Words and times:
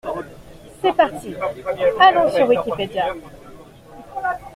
C'est 0.81 0.93
parti, 0.93 1.35
allons 1.99 2.27
sur 2.31 2.47
wikipedia. 2.49 3.13